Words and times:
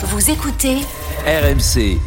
Vous 0.00 0.30
écoutez 0.30 0.76
RMC, 1.26 1.98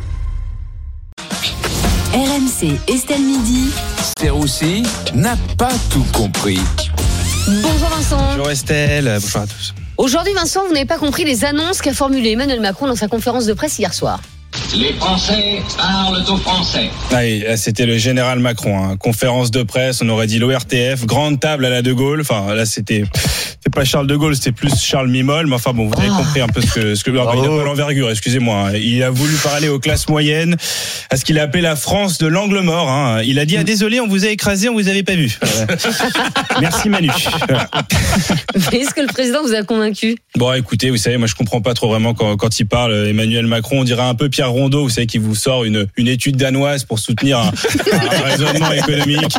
RMC 2.14 2.79
Estelle 2.87 3.21
Midi. 3.21 3.69
Serroussi 4.17 4.83
n'a 5.13 5.36
pas 5.57 5.73
tout 5.89 6.05
compris. 6.13 6.62
Bonjour 7.46 7.89
Vincent. 7.89 8.27
Bonjour 8.29 8.49
Estelle, 8.49 9.17
bonjour 9.21 9.41
à 9.41 9.46
tous. 9.46 9.73
Aujourd'hui 9.97 10.33
Vincent, 10.33 10.65
vous 10.67 10.73
n'avez 10.73 10.85
pas 10.85 10.99
compris 10.99 11.25
les 11.25 11.43
annonces 11.43 11.81
qu'a 11.81 11.93
formulées 11.93 12.31
Emmanuel 12.31 12.62
Macron 12.62 12.88
dans 12.88 12.96
sa 12.96 13.09
conférence 13.09 13.46
de 13.46 13.52
presse 13.52 13.77
hier 13.77 13.94
soir. 13.94 14.21
Les 14.75 14.93
Français 14.93 15.61
parlent 15.77 16.23
aux 16.29 16.38
Français. 16.38 16.89
Ah 17.11 17.17
oui, 17.20 17.39
là, 17.45 17.57
c'était 17.57 17.85
le 17.85 17.97
général 17.97 18.39
Macron, 18.39 18.81
hein. 18.83 18.95
conférence 18.97 19.51
de 19.51 19.63
presse, 19.63 20.01
on 20.01 20.09
aurait 20.09 20.27
dit 20.27 20.39
l'ORTF, 20.39 21.05
grande 21.05 21.39
table 21.39 21.65
à 21.65 21.70
la 21.70 21.81
De 21.81 21.91
Gaulle. 21.91 22.21
Enfin, 22.21 22.53
là, 22.53 22.65
c'était 22.65 23.03
c'est 23.63 23.73
pas 23.73 23.84
Charles 23.84 24.07
de 24.07 24.15
Gaulle, 24.15 24.35
c'était 24.35 24.53
plus 24.53 24.81
Charles 24.81 25.09
Mimol. 25.09 25.47
Mais 25.47 25.55
enfin 25.55 25.73
bon, 25.73 25.88
vous 25.88 25.93
avez 25.99 26.07
Ah. 26.11 26.17
compris 26.17 26.39
un 26.41 26.47
peu 26.47 26.61
ce 26.61 26.71
que 26.73 26.95
ce 26.95 27.03
que 27.03 27.11
il 27.11 27.20
a 27.20 27.25
pas 27.25 27.35
l'envergure. 27.35 28.09
Excusez-moi. 28.09 28.70
hein. 28.70 28.73
Il 28.75 29.03
a 29.03 29.09
voulu 29.09 29.35
parler 29.43 29.67
aux 29.67 29.79
classes 29.79 30.07
moyennes, 30.07 30.55
à 31.09 31.17
ce 31.17 31.26
qu'il 31.26 31.38
a 31.38 31.43
appelé 31.43 31.62
la 31.62 31.76
France 31.76 32.17
de 32.17 32.27
l'angle 32.27 32.62
mort. 32.62 32.90
hein. 32.90 33.21
Il 33.26 33.40
a 33.40 33.45
dit 33.45 33.57
ah 33.57 33.63
désolé, 33.63 33.99
on 33.99 34.07
vous 34.07 34.26
a 34.26 34.29
écrasé, 34.29 34.70
on 34.70 34.73
vous 34.73 34.88
avait 34.88 35.03
pas 35.03 35.15
vu. 35.15 35.38
Merci 36.62 36.90
Manu. 36.90 37.09
Est-ce 38.71 38.93
que 38.93 39.01
le 39.01 39.07
président 39.07 39.41
vous 39.43 39.53
a 39.53 39.63
convaincu? 39.63 40.15
Bon, 40.38 40.53
écoutez, 40.53 40.90
vous 40.90 40.98
savez, 40.98 41.17
moi 41.17 41.27
je 41.27 41.35
comprends 41.35 41.62
pas 41.62 41.73
trop 41.73 41.90
vraiment 41.90 42.13
quand, 42.13 42.38
quand 42.38 42.57
il 42.59 42.65
parle. 42.65 43.07
Emmanuel 43.07 43.48
Macron, 43.48 43.81
on 43.81 43.84
dirait 43.84 44.01
un 44.03 44.15
peu 44.15 44.29
Pierre 44.29 44.53
Rondeau, 44.61 44.83
vous 44.83 44.89
savez, 44.89 45.07
qui 45.07 45.17
vous 45.17 45.35
sort 45.35 45.63
une, 45.63 45.88
une 45.97 46.07
étude 46.07 46.35
danoise 46.38 46.83
pour 46.83 46.99
soutenir 46.99 47.39
un, 47.39 47.51
un 47.91 48.21
raisonnement 48.29 48.71
économique. 48.71 49.35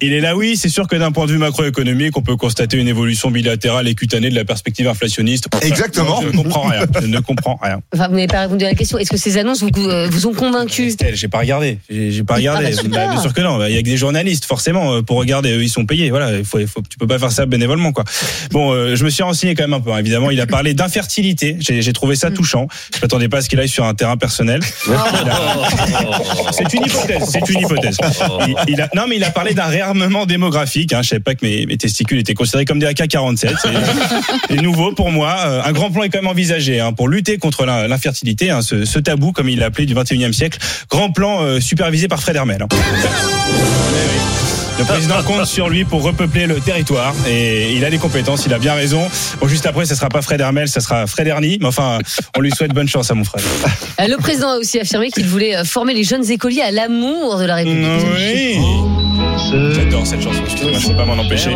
Il 0.00 0.12
est 0.12 0.20
là, 0.20 0.36
oui, 0.36 0.56
c'est 0.56 0.68
sûr 0.68 0.86
que 0.88 0.96
d'un 0.96 1.12
point 1.12 1.26
de 1.26 1.32
vue 1.32 1.38
macroéconomique, 1.38 2.16
on 2.16 2.22
peut 2.22 2.36
constater 2.36 2.76
une 2.76 2.88
évolution 2.88 3.30
bilatérale 3.30 3.88
et 3.88 3.94
cutanée 3.94 4.30
de 4.30 4.34
la 4.34 4.44
perspective 4.44 4.86
inflationniste. 4.88 5.48
Exactement. 5.62 6.20
Je 6.22 6.28
ne 6.28 6.32
comprends 6.32 6.68
rien. 6.68 6.82
Je 7.00 7.06
ne 7.06 7.18
comprends 7.20 7.58
rien. 7.62 7.80
Enfin, 7.94 8.08
vous 8.08 8.14
n'avez 8.14 8.26
pas 8.26 8.40
répondu 8.42 8.64
à 8.64 8.68
la 8.68 8.74
question. 8.74 8.98
Est-ce 8.98 9.10
que 9.10 9.16
ces 9.16 9.38
annonces 9.38 9.62
vous, 9.62 9.70
euh, 9.78 10.08
vous 10.10 10.26
ont 10.26 10.34
convaincu 10.34 10.86
Estelle, 10.86 11.16
j'ai 11.16 11.28
pas 11.28 11.38
regardé. 11.38 11.78
J'ai 11.88 12.22
pas 12.22 12.34
regardé. 12.36 12.66
Ah 12.66 12.70
bah, 12.70 12.76
super. 12.82 13.10
bien 13.10 13.20
sûr 13.20 13.32
que 13.32 13.40
non. 13.40 13.64
Il 13.66 13.74
y 13.74 13.76
a 13.78 13.80
que 13.80 13.84
des 13.84 13.96
journalistes, 13.96 14.44
forcément, 14.44 14.94
euh, 14.94 15.02
pour 15.02 15.16
regarder. 15.18 15.52
Eux, 15.52 15.62
ils 15.62 15.68
sont 15.68 15.86
payés. 15.86 16.10
Voilà. 16.10 16.36
Il 16.38 16.44
faut, 16.44 16.58
il 16.58 16.66
faut, 16.66 16.82
tu 16.88 16.98
peux 16.98 17.06
pas 17.06 17.18
faire 17.18 17.32
ça 17.32 17.46
bénévolement, 17.46 17.92
quoi. 17.92 18.04
Bon, 18.50 18.72
euh, 18.72 18.96
je 18.96 19.04
me 19.04 19.10
suis 19.10 19.22
renseigné 19.22 19.54
quand 19.54 19.64
même 19.64 19.74
un 19.74 19.80
peu. 19.80 19.92
hein. 19.92 19.98
Évidemment, 19.98 20.30
il 20.30 20.40
a 20.40 20.46
parlé 20.46 20.74
d'infertilité. 20.74 21.56
J'ai 21.60 21.82
j'ai 21.82 21.92
trouvé 21.92 22.14
ça 22.16 22.30
touchant. 22.30 22.68
Je 22.94 23.00
m'attendais 23.00 23.28
pas 23.28 23.38
à 23.38 23.40
ce 23.42 23.48
qu'il 23.48 23.58
aille 23.60 23.68
sur 23.68 23.84
un 23.84 23.94
terrain 23.94 24.16
personnel. 24.16 24.49
A- 24.56 26.52
C'est 26.52 26.72
une 26.74 26.84
hypothèse. 26.86 27.22
C'est 27.30 27.48
une 27.48 27.60
hypothèse. 27.60 27.96
Il, 28.46 28.54
il 28.68 28.80
a, 28.80 28.88
non, 28.94 29.04
mais 29.08 29.16
il 29.16 29.24
a 29.24 29.30
parlé 29.30 29.54
d'un 29.54 29.66
réarmement 29.66 30.26
démographique. 30.26 30.92
Hein. 30.92 31.00
Je 31.02 31.08
savais 31.08 31.20
pas 31.20 31.34
que 31.34 31.44
mes, 31.44 31.66
mes 31.66 31.76
testicules 31.76 32.18
étaient 32.18 32.34
considérés 32.34 32.64
comme 32.64 32.78
des 32.78 32.86
AK-47. 32.86 33.54
C'est- 34.48 34.56
nouveau 34.62 34.92
pour 34.92 35.10
moi. 35.10 35.36
Euh, 35.46 35.62
Un 35.64 35.72
grand 35.72 35.90
plan 35.90 36.02
est 36.02 36.08
quand 36.10 36.18
même 36.18 36.26
envisagé 36.30 36.80
hein, 36.80 36.92
pour 36.92 37.08
lutter 37.08 37.38
contre 37.38 37.64
l'infertilité, 37.64 38.50
hein, 38.50 38.62
ce, 38.62 38.84
ce 38.84 38.98
tabou, 38.98 39.32
comme 39.32 39.48
il 39.48 39.58
l'a 39.58 39.66
appelé, 39.66 39.86
du 39.86 39.94
21e 39.94 40.32
siècle. 40.32 40.58
Grand 40.90 41.10
plan 41.12 41.42
euh, 41.42 41.60
supervisé 41.60 42.08
par 42.08 42.20
Fred 42.20 42.36
Hermel. 42.36 42.62
hein. 42.62 42.68
Eh 42.70 42.76
oui. 42.76 44.59
Le 44.80 44.86
président 44.86 45.22
compte 45.22 45.44
sur 45.44 45.68
lui 45.68 45.84
pour 45.84 46.02
repeupler 46.02 46.46
le 46.46 46.58
territoire 46.58 47.14
et 47.28 47.74
il 47.74 47.84
a 47.84 47.90
des 47.90 47.98
compétences, 47.98 48.46
il 48.46 48.54
a 48.54 48.58
bien 48.58 48.72
raison. 48.72 49.06
Bon, 49.38 49.46
juste 49.46 49.66
après, 49.66 49.84
ce 49.84 49.94
sera 49.94 50.08
pas 50.08 50.22
Fred 50.22 50.40
Hermel, 50.40 50.68
ce 50.68 50.80
sera 50.80 51.06
Fred 51.06 51.26
Ernie, 51.26 51.58
mais 51.60 51.66
enfin, 51.66 51.98
on 52.34 52.40
lui 52.40 52.50
souhaite 52.50 52.72
bonne 52.72 52.88
chance 52.88 53.10
à 53.10 53.14
mon 53.14 53.24
frère. 53.24 53.42
Euh, 54.00 54.06
Le 54.08 54.16
président 54.16 54.52
a 54.52 54.56
aussi 54.56 54.80
affirmé 54.80 55.10
qu'il 55.10 55.26
voulait 55.26 55.66
former 55.66 55.92
les 55.92 56.02
jeunes 56.02 56.28
écoliers 56.30 56.62
à 56.62 56.70
l'amour 56.70 57.38
de 57.38 57.44
la 57.44 57.56
République. 57.56 58.06
Oui. 58.16 59.09
J'adore 59.50 60.06
cette 60.06 60.22
chanson, 60.22 60.42
excusez-moi, 60.44 60.78
je 60.78 60.86
peux 60.88 60.94
pas 60.96 61.04
m'en 61.04 61.14
empêcher. 61.20 61.50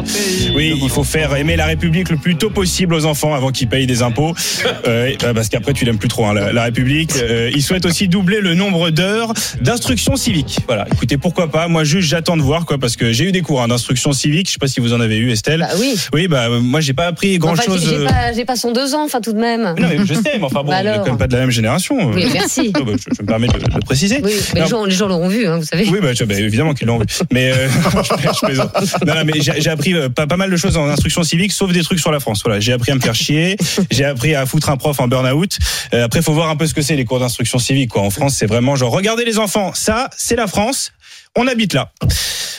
Oui, 0.56 0.77
il 0.83 0.89
faut 0.91 1.05
faire 1.05 1.34
aimer 1.37 1.55
la 1.55 1.67
République 1.67 2.11
le 2.11 2.17
plus 2.17 2.34
tôt 2.36 2.51
possible 2.51 2.92
aux 2.95 3.05
enfants 3.05 3.34
avant 3.34 3.51
qu'ils 3.53 3.69
payent 3.69 3.86
des 3.86 4.03
impôts. 4.03 4.34
Euh, 4.86 5.06
et- 5.06 5.17
parce 5.17 5.48
qu'après, 5.48 5.73
tu 5.73 5.84
l'aimes 5.86 5.97
plus 5.98 6.09
trop, 6.09 6.27
hein, 6.27 6.34
la, 6.34 6.53
la 6.53 6.64
République. 6.64 7.12
Euh, 7.17 7.51
il 7.55 7.62
souhaite 7.62 7.86
aussi 7.86 8.06
doubler 8.09 8.41
le 8.41 8.55
nombre 8.55 8.91
d'heures 8.91 9.33
d'instruction 9.62 10.17
civique. 10.17 10.59
Voilà, 10.67 10.86
écoutez, 10.92 11.17
pourquoi 11.17 11.51
pas 11.51 11.69
Moi, 11.69 11.84
juste, 11.84 12.09
j'attends 12.09 12.36
de 12.36 12.42
voir, 12.42 12.67
quoi, 12.67 12.77
parce 12.78 12.97
que 12.97 13.12
j'ai 13.12 13.25
eu 13.25 13.33
des 13.33 13.41
cours 13.41 13.62
hein, 13.62 13.69
d'instruction 13.69 14.13
civique. 14.13 14.48
Je 14.48 14.52
sais 14.52 14.58
pas 14.58 14.67
si 14.67 14.80
vous 14.80 14.92
en 14.92 15.01
avez 15.01 15.17
eu, 15.17 15.30
Estelle. 15.30 15.61
Bah 15.61 15.74
oui. 15.80 15.95
Oui, 16.13 16.29
bah, 16.29 16.48
moi, 16.61 16.80
j'ai 16.80 16.92
pas 16.92 17.07
appris 17.07 17.39
grand-chose. 17.39 17.80
j'ai- 17.83 17.89
j'ai 17.91 17.97
euh, 17.97 18.05
pas, 18.07 18.33
j'ai 18.35 18.45
pas 18.45 18.57
son 18.57 18.73
deux 18.73 18.95
ans, 18.95 19.05
enfin 19.05 19.20
tout 19.23 19.33
de 19.33 19.39
même. 19.39 19.63
Non, 19.79 19.89
mais 19.89 19.98
je 20.05 20.14
sais, 20.14 20.33
mais 20.39 20.42
enfin 20.45 20.63
bon, 20.64 20.70
Bah 20.70 20.80
on 20.85 20.86
est 20.92 20.97
quand 20.98 21.07
même 21.07 21.18
pas 21.18 21.29
de 21.29 21.35
la 21.35 21.41
même 21.41 21.51
génération. 21.51 21.97
euh. 21.98 22.14
Oui, 22.14 22.27
merci. 22.33 22.73
Ah 22.74 22.80
bah, 22.86 22.92
je, 22.97 23.14
je 23.17 23.23
me 23.23 23.27
permets 23.27 23.48
de, 23.48 23.58
de 23.58 23.85
préciser. 23.85 24.20
Oui, 24.23 24.33
mais 24.55 24.61
Non, 24.61 24.64
les 24.67 24.70
gens, 24.70 24.85
les 24.85 24.95
gens 24.95 25.08
l'auront 25.08 25.29
vu, 25.29 25.47
hein, 25.47 25.58
vous 25.58 25.64
savez. 25.64 25.86
oui, 25.91 25.98
bah, 26.02 26.08
bah, 26.27 26.35
évidemment 26.39 26.74
qu'ils 26.74 26.89
l'ont 26.89 26.98
vu. 26.98 27.07
Mais 27.33 27.52
euh, 27.52 27.68
je, 28.02 28.28
je 28.33 28.46
plaisante. 28.46 28.72
Non, 29.06 29.14
non, 29.14 29.24
mais 29.24 29.40
j'ai 29.40 29.61
j'ai 29.61 29.70
appris 29.70 29.95
euh, 29.95 30.08
pas, 30.08 30.27
pas 30.27 30.36
mal 30.36 30.50
de 30.50 30.56
choses 30.56 30.77
en 30.77 30.89
instruction 30.89 31.22
civique, 31.22 31.52
sauf 31.52 31.72
des 31.72 31.83
trucs 31.83 32.00
sur 32.00 32.12
la 32.12 32.20
France. 32.20 32.42
Voilà, 32.45 32.61
j'ai 32.61 32.72
appris 32.72 32.92
à 32.92 32.95
me 32.95 33.00
faire 33.00 33.14
chier, 33.14 33.56
j'ai 33.90 34.05
appris 34.05 34.34
à 34.34 34.46
foutre 34.46 34.70
un 34.70 34.77
prof 34.77 35.00
en 35.00 35.08
burn-out. 35.08 35.58
Euh, 35.92 36.05
après, 36.05 36.23
faut 36.23 36.33
voir 36.33 36.50
un 36.50 36.56
peu 36.56 36.67
ce 36.67 36.74
que 36.74 36.83
c'est 36.83 36.96
les 36.96 37.05
cours 37.05 37.20
d'instruction 37.20 37.58
civique. 37.58 37.90
Quoi. 37.90 38.02
En 38.02 38.11
France, 38.11 38.36
c'est 38.36 38.46
vraiment 38.46 38.77
genre, 38.77 38.92
regardez 38.92 39.24
les 39.24 39.39
enfants, 39.39 39.73
ça, 39.74 40.08
c'est 40.17 40.36
la 40.36 40.46
France. 40.46 40.92
On 41.36 41.46
habite 41.48 41.72
là. 41.74 41.90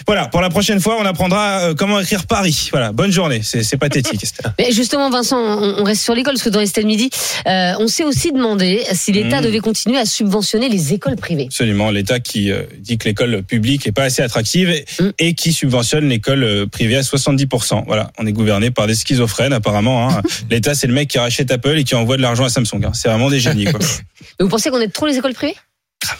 Voilà, 0.07 0.25
pour 0.27 0.41
la 0.41 0.49
prochaine 0.49 0.79
fois, 0.79 0.97
on 0.99 1.05
apprendra 1.05 1.59
euh, 1.61 1.73
comment 1.73 1.99
écrire 1.99 2.27
Paris. 2.27 2.67
Voilà, 2.71 2.91
bonne 2.91 3.11
journée. 3.11 3.41
C'est 3.43 3.63
c'est 3.63 3.77
pathétique. 3.77 4.23
Mais 4.59 4.71
justement, 4.71 5.09
Vincent, 5.09 5.37
on, 5.39 5.79
on 5.79 5.83
reste 5.83 6.03
sur 6.03 6.13
l'école, 6.13 6.33
parce 6.33 6.43
que 6.43 6.49
dans 6.49 6.59
Estelle 6.59 6.85
Midi, 6.85 7.09
euh, 7.47 7.73
on 7.79 7.87
s'est 7.87 8.03
aussi 8.03 8.31
demandé 8.31 8.83
si 8.93 9.11
l'État 9.13 9.39
Mmh. 9.39 9.43
devait 9.45 9.59
continuer 9.59 9.97
à 9.97 10.05
subventionner 10.05 10.69
les 10.69 10.93
écoles 10.93 11.15
privées. 11.15 11.45
Absolument, 11.47 11.89
l'État 11.89 12.19
qui 12.19 12.51
euh, 12.51 12.63
dit 12.77 12.97
que 12.97 13.05
l'école 13.05 13.41
publique 13.43 13.87
est 13.87 13.91
pas 13.91 14.03
assez 14.03 14.21
attractive 14.21 14.69
et, 14.69 14.85
Mm. 14.99 15.09
et 15.19 15.33
qui 15.33 15.51
subventionne 15.53 16.07
l'école 16.07 16.43
euh, 16.43 16.67
privée 16.67 16.97
à 16.97 17.01
70%. 17.01 17.83
Voilà, 17.87 18.11
on 18.19 18.27
est 18.27 18.31
gouverné 18.33 18.71
par 18.71 18.87
des 18.87 18.93
schizophrènes 18.95 19.53
apparemment. 19.53 20.09
Hein. 20.09 20.21
L'État, 20.51 20.75
c'est 20.75 20.87
le 20.87 20.93
mec 20.93 21.07
qui 21.09 21.17
rachète 21.17 21.49
Apple 21.51 21.77
et 21.79 21.83
qui 21.83 21.95
envoie 21.95 22.17
de 22.17 22.21
l'argent 22.21 22.43
à 22.45 22.49
Samsung. 22.49 22.83
hein. 22.85 22.91
C'est 22.93 23.07
vraiment 23.09 23.29
des 23.29 23.39
génies. 23.39 23.65
quoi. 23.65 23.79
Mais 24.39 24.43
vous 24.43 24.49
pensez 24.49 24.69
qu'on 24.69 24.79
aide 24.81 24.93
trop 24.93 25.07
les 25.07 25.17
écoles 25.17 25.33
privées? 25.33 25.55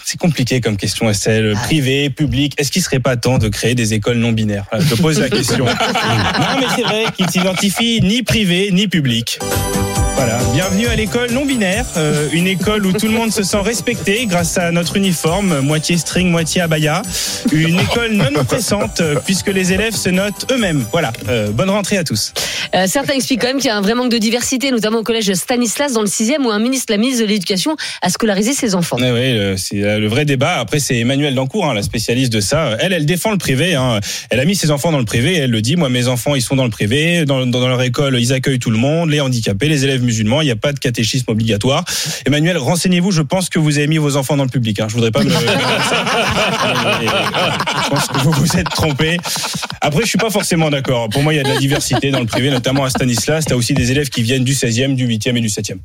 C'est 0.03 0.19
compliqué 0.19 0.61
comme 0.61 0.77
question, 0.77 1.09
Estelle. 1.09 1.53
Ah. 1.55 1.59
Privé, 1.63 2.09
public, 2.09 2.53
est-ce 2.57 2.71
qu'il 2.71 2.81
serait 2.81 2.99
pas 2.99 3.17
temps 3.17 3.37
de 3.37 3.49
créer 3.49 3.75
des 3.75 3.93
écoles 3.93 4.17
non 4.17 4.31
binaires? 4.31 4.65
Voilà, 4.71 4.85
Je 4.85 4.95
te 4.95 5.01
pose 5.01 5.19
la 5.19 5.29
question. 5.37 5.65
non, 5.65 5.71
mais 6.59 6.65
c'est 6.75 6.83
vrai 6.83 7.05
qu'ils 7.15 7.29
s'identifient 7.29 8.01
ni 8.01 8.23
privé 8.23 8.69
ni 8.71 8.87
public. 8.87 9.39
Bienvenue 10.55 10.87
à 10.87 10.95
l'école 10.95 11.31
non 11.31 11.45
binaire, 11.45 11.85
euh, 11.97 12.29
une 12.31 12.47
école 12.47 12.85
où 12.85 12.93
tout 12.93 13.07
le 13.07 13.11
monde 13.11 13.29
se 13.33 13.43
sent 13.43 13.57
respecté 13.57 14.25
grâce 14.25 14.57
à 14.57 14.71
notre 14.71 14.95
uniforme, 14.95 15.59
moitié 15.59 15.97
string, 15.97 16.29
moitié 16.29 16.61
abaya. 16.61 17.01
Une 17.51 17.77
école 17.77 18.13
non 18.13 18.33
oppressante 18.39 19.01
euh, 19.01 19.15
puisque 19.25 19.49
les 19.49 19.73
élèves 19.73 19.95
se 19.95 20.07
notent 20.07 20.49
eux-mêmes. 20.53 20.85
Voilà, 20.93 21.11
euh, 21.27 21.51
bonne 21.51 21.69
rentrée 21.69 21.97
à 21.97 22.05
tous. 22.05 22.33
Certains 22.87 23.13
expliquent 23.13 23.41
quand 23.41 23.47
même 23.47 23.57
qu'il 23.57 23.67
y 23.67 23.69
a 23.69 23.77
un 23.77 23.81
vrai 23.81 23.95
manque 23.95 24.11
de 24.11 24.17
diversité, 24.17 24.69
notamment 24.69 24.99
au 24.99 25.03
collège 25.03 25.31
Stanislas 25.33 25.93
dans 25.93 26.01
le 26.01 26.07
6e, 26.07 26.45
où 26.45 26.51
un 26.51 26.59
ministre, 26.59 26.91
la 26.91 26.97
ministre 26.97 27.21
de 27.21 27.27
l'Éducation, 27.27 27.77
a 28.01 28.09
scolarisé 28.09 28.53
ses 28.53 28.75
enfants. 28.75 28.97
Le- 28.99 29.55
c'est 29.55 29.75
le 29.77 30.07
vrai 30.07 30.25
débat. 30.25 30.59
Après, 30.59 30.79
c'est 30.79 30.97
Emmanuel 30.97 31.35
Dancourt, 31.35 31.65
hein, 31.69 31.73
la 31.73 31.83
spécialiste 31.83 32.33
de 32.33 32.41
ça. 32.41 32.75
Elle, 32.81 32.91
elle 32.91 33.05
défend 33.05 33.31
le 33.31 33.37
privé. 33.37 33.75
Hein. 33.75 34.01
Elle 34.29 34.41
a 34.41 34.45
mis 34.45 34.55
ses 34.55 34.71
enfants 34.71 34.91
dans 34.91 34.99
le 34.99 35.05
privé. 35.05 35.35
Elle 35.35 35.51
le 35.51 35.61
dit. 35.61 35.77
Moi, 35.77 35.87
mes 35.87 36.07
enfants, 36.09 36.35
ils 36.35 36.41
sont 36.41 36.57
dans 36.57 36.65
le 36.65 36.69
privé. 36.69 37.23
Dans, 37.23 37.45
dans 37.45 37.65
leur 37.65 37.81
école, 37.81 38.17
ils 38.19 38.33
accueillent 38.33 38.59
tout 38.59 38.71
le 38.71 38.77
monde, 38.77 39.09
les 39.09 39.21
handicapés, 39.21 39.69
les 39.69 39.85
élèves 39.85 40.03
musulmans. 40.03 40.41
Il 40.45 40.49
n'y 40.49 40.53
a 40.53 40.57
pas 40.57 40.73
de 40.73 40.79
catéchisme 40.79 41.31
obligatoire. 41.31 41.83
Emmanuel, 42.25 42.57
renseignez-vous. 42.57 43.09
Je 43.11 43.23
pense 43.23 43.49
que 43.49 43.57
vous 43.57 43.77
avez 43.77 43.87
mis 43.87 43.97
vos 43.97 44.15
enfants 44.15 44.37
dans 44.37 44.43
le 44.43 44.49
public. 44.49 44.79
Hein. 44.79 44.85
Je 44.87 44.93
voudrais 44.93 45.09
pas 45.11 45.23
me. 45.23 45.29
je 45.31 45.35
pense 47.89 48.07
que 48.07 48.19
vous 48.19 48.31
vous 48.31 48.57
êtes 48.57 48.69
trompé. 48.69 49.17
Après, 49.81 50.01
je 50.03 50.07
suis 50.07 50.19
pas 50.19 50.29
forcément 50.29 50.69
d'accord. 50.69 51.09
Pour 51.09 51.23
moi, 51.23 51.33
il 51.33 51.37
y 51.37 51.39
a 51.39 51.43
de 51.43 51.49
la 51.49 51.57
diversité 51.57 52.11
dans 52.11 52.19
le 52.19 52.27
privé, 52.27 52.51
notamment 52.51 52.83
à 52.83 52.89
Stanislas. 52.89 53.45
T'as 53.45 53.55
aussi 53.55 53.73
des 53.73 53.91
élèves 53.91 54.09
qui 54.09 54.21
viennent 54.21 54.43
du 54.43 54.53
16e, 54.53 54.95
du 54.95 55.07
8e 55.07 55.35
et 55.35 55.41
du 55.41 55.47
7e. 55.47 55.77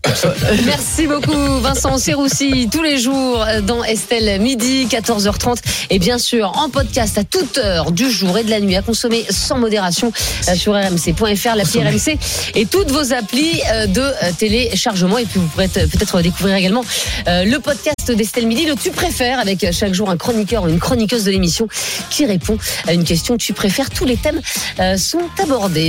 Merci 0.67 1.07
beaucoup 1.07 1.61
Vincent 1.61 1.97
Serroussi, 1.99 2.69
tous 2.71 2.83
les 2.83 2.99
jours 2.99 3.43
euh, 3.43 3.61
dans 3.61 3.83
Estelle 3.85 4.41
midi, 4.41 4.87
14h30 4.91 5.57
et 5.91 5.99
bien 5.99 6.19
sûr 6.19 6.53
en 6.57 6.69
podcast 6.69 7.19
à 7.19 7.25
toute 7.25 7.59
heure 7.59 7.93
du 7.93 8.11
jour 8.11 8.39
et 8.39 8.45
de 8.45 8.51
la 8.51 8.61
nuit 8.61 8.77
à 8.77 8.83
consommer 8.83 9.25
sans 9.31 9.59
modération 9.59 10.13
euh, 10.49 10.55
sur 10.55 10.75
rmc.fr, 10.75 11.57
l'appli 11.57 11.81
RMC 11.81 12.19
et 12.55 12.67
toutes 12.67 12.91
vos 12.91 13.13
applis 13.13 13.61
euh, 13.71 13.87
de 13.87 14.01
euh, 14.01 14.33
téléchargement 14.51 15.19
et 15.19 15.25
puis 15.27 15.39
vous 15.41 15.47
pourrez 15.47 15.65
être- 15.67 15.89
peut-être 15.91 16.21
découvrir 16.23 16.57
également 16.57 16.85
euh, 17.29 17.45
le 17.45 17.59
podcast 17.61 18.11
d'Estelle 18.11 18.47
midi, 18.47 18.65
le 18.67 18.75
tu 18.75 18.91
préfères 18.91 19.39
avec 19.39 19.63
euh, 19.63 19.71
chaque 19.73 19.95
jour 19.95 20.11
un 20.11 20.17
chroniqueur 20.17 20.65
ou 20.65 20.69
une 20.69 20.81
chroniqueuse 20.81 21.25
de 21.25 21.31
l'émission 21.31 21.69
qui 22.11 22.27
répond 22.27 22.59
à 22.89 22.93
une 22.95 23.05
question 23.05 23.37
tu 23.37 23.53
préfères. 23.53 23.91
Tous 23.91 24.05
les 24.05 24.17
thèmes 24.17 24.41
euh, 24.81 24.97
sont 24.97 25.23
abordés. 25.41 25.89